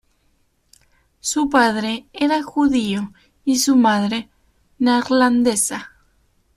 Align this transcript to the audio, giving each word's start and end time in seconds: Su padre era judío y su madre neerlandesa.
Su 1.19 1.47
padre 1.51 2.07
era 2.11 2.41
judío 2.41 3.13
y 3.45 3.59
su 3.59 3.75
madre 3.75 4.31
neerlandesa. 4.79 5.91